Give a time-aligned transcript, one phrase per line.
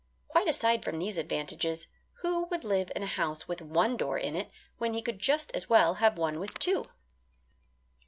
[0.27, 1.85] Quite aside from these advantages,
[2.23, 5.51] who would live in a house with one door in it when he could just
[5.51, 6.87] as well have one with two?